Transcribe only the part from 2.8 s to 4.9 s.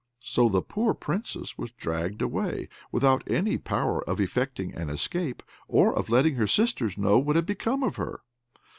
without any power of effecting an